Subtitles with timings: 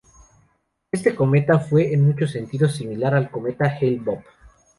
[0.91, 4.23] Este cometa fue en muchos sentidos similar al cometa Hale-Bopp.